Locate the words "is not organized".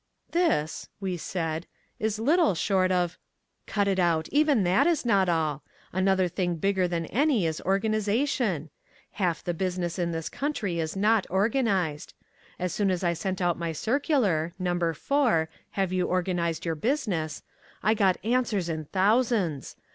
10.79-12.15